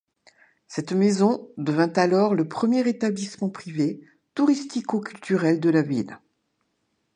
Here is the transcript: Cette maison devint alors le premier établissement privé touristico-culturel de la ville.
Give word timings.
Cette 0.67 0.93
maison 0.93 1.47
devint 1.57 1.93
alors 1.95 2.33
le 2.33 2.47
premier 2.47 2.87
établissement 2.89 3.49
privé 3.49 4.01
touristico-culturel 4.33 5.59
de 5.59 5.69
la 5.69 5.83
ville. 5.83 6.17